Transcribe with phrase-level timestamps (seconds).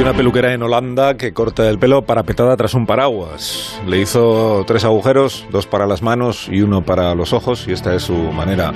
[0.00, 3.78] Hay una peluquera en Holanda que corta el pelo parapetada tras un paraguas.
[3.86, 7.94] Le hizo tres agujeros, dos para las manos y uno para los ojos, y esta
[7.94, 8.72] es su manera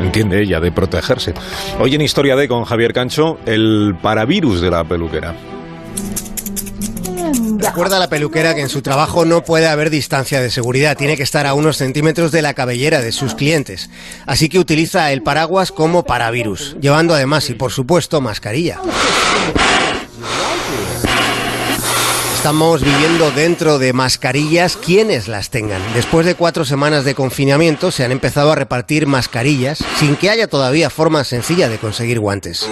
[0.00, 1.34] entiende ella, de protegerse.
[1.80, 5.34] Hoy en Historia de con Javier Cancho, el paravirus de la peluquera.
[7.58, 11.16] Recuerda a la peluquera que en su trabajo no puede haber distancia de seguridad, tiene
[11.16, 13.90] que estar a unos centímetros de la cabellera de sus clientes.
[14.26, 18.78] Así que utiliza el paraguas como paravirus, llevando además y por supuesto mascarilla.
[22.42, 25.80] Estamos viviendo dentro de mascarillas quienes las tengan.
[25.94, 30.48] Después de cuatro semanas de confinamiento se han empezado a repartir mascarillas sin que haya
[30.48, 32.68] todavía forma sencilla de conseguir guantes.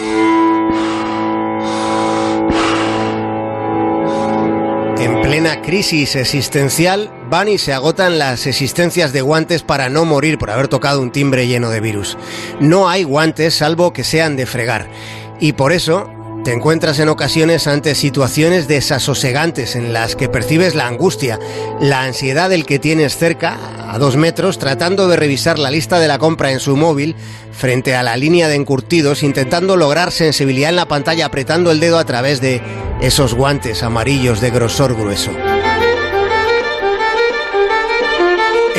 [4.98, 10.36] En plena crisis existencial, van y se agotan las existencias de guantes para no morir
[10.36, 12.18] por haber tocado un timbre lleno de virus.
[12.58, 14.88] No hay guantes salvo que sean de fregar.
[15.38, 16.10] Y por eso
[16.44, 21.38] te encuentras en ocasiones ante situaciones desasosegantes en las que percibes la angustia,
[21.80, 23.58] la ansiedad del que tienes cerca,
[23.92, 27.14] a dos metros, tratando de revisar la lista de la compra en su móvil
[27.52, 31.98] frente a la línea de encurtidos, intentando lograr sensibilidad en la pantalla apretando el dedo
[31.98, 32.62] a través de
[33.00, 35.32] esos guantes amarillos de grosor grueso.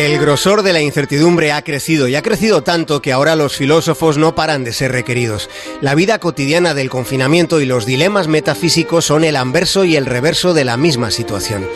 [0.01, 4.17] El grosor de la incertidumbre ha crecido y ha crecido tanto que ahora los filósofos
[4.17, 5.47] no paran de ser requeridos.
[5.79, 10.55] La vida cotidiana del confinamiento y los dilemas metafísicos son el anverso y el reverso
[10.55, 11.67] de la misma situación.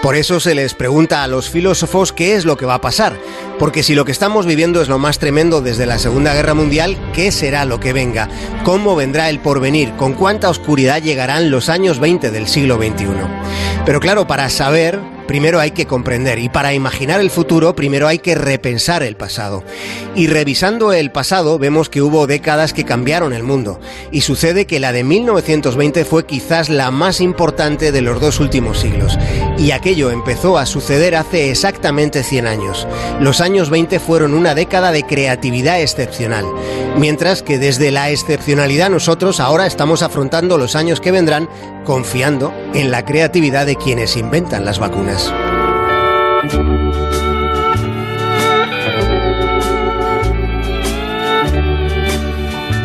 [0.00, 3.18] Por eso se les pregunta a los filósofos qué es lo que va a pasar,
[3.58, 6.96] porque si lo que estamos viviendo es lo más tremendo desde la Segunda Guerra Mundial,
[7.12, 8.30] ¿qué será lo que venga?
[8.64, 9.92] ¿Cómo vendrá el porvenir?
[9.96, 13.08] ¿Con cuánta oscuridad llegarán los años 20 del siglo XXI?
[13.84, 18.18] Pero claro, para saber primero hay que comprender y para imaginar el futuro primero hay
[18.18, 19.64] que repensar el pasado.
[20.14, 24.80] Y revisando el pasado vemos que hubo décadas que cambiaron el mundo y sucede que
[24.80, 29.18] la de 1920 fue quizás la más importante de los dos últimos siglos
[29.58, 32.86] y aquello empezó a suceder hace exactamente 100 años.
[33.20, 36.44] Los años 20 fueron una década de creatividad excepcional,
[36.96, 41.48] mientras que desde la excepcionalidad nosotros ahora estamos afrontando los años que vendrán
[41.84, 45.32] confiando en la creatividad de quienes inventan las vacunas.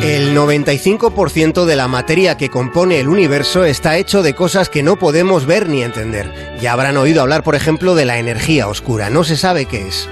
[0.04, 4.98] El 95% de la materia que compone el universo está hecho de cosas que no
[4.98, 6.58] podemos ver ni entender.
[6.62, 9.10] Ya habrán oído hablar, por ejemplo, de la energía oscura.
[9.10, 10.10] No se sabe qué es.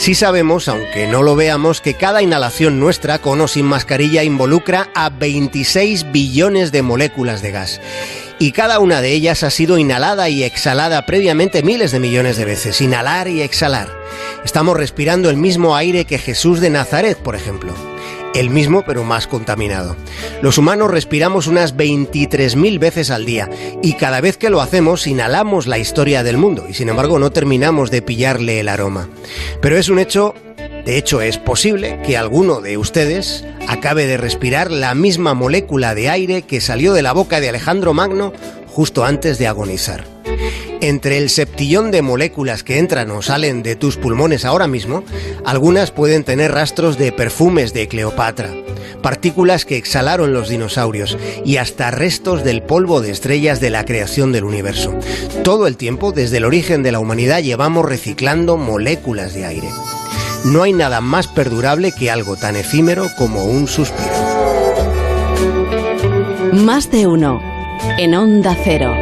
[0.00, 4.88] Sí sabemos, aunque no lo veamos, que cada inhalación nuestra, con o sin mascarilla, involucra
[4.94, 7.82] a 26 billones de moléculas de gas.
[8.38, 12.46] Y cada una de ellas ha sido inhalada y exhalada previamente miles de millones de
[12.46, 12.80] veces.
[12.80, 13.90] Inhalar y exhalar.
[14.42, 17.89] Estamos respirando el mismo aire que Jesús de Nazaret, por ejemplo
[18.34, 19.96] el mismo pero más contaminado.
[20.42, 23.48] Los humanos respiramos unas 23.000 veces al día
[23.82, 27.30] y cada vez que lo hacemos inhalamos la historia del mundo y sin embargo no
[27.30, 29.08] terminamos de pillarle el aroma.
[29.60, 30.34] Pero es un hecho,
[30.84, 36.10] de hecho es posible que alguno de ustedes acabe de respirar la misma molécula de
[36.10, 38.32] aire que salió de la boca de Alejandro Magno
[38.70, 40.04] justo antes de agonizar.
[40.80, 45.04] Entre el septillón de moléculas que entran o salen de tus pulmones ahora mismo,
[45.44, 48.50] algunas pueden tener rastros de perfumes de Cleopatra,
[49.02, 54.32] partículas que exhalaron los dinosaurios y hasta restos del polvo de estrellas de la creación
[54.32, 54.94] del universo.
[55.44, 59.68] Todo el tiempo, desde el origen de la humanidad, llevamos reciclando moléculas de aire.
[60.44, 64.08] No hay nada más perdurable que algo tan efímero como un suspiro.
[66.52, 67.49] Más de uno
[67.98, 68.94] en Onda Cero.